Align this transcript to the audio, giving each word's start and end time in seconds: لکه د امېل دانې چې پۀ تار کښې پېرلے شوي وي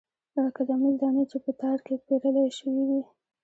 لکه 0.45 0.61
د 0.67 0.69
امېل 0.77 0.95
دانې 1.01 1.23
چې 1.31 1.37
پۀ 1.43 1.51
تار 1.61 1.77
کښې 1.85 1.95
پېرلے 2.05 2.45
شوي 2.57 2.83
وي 2.89 3.01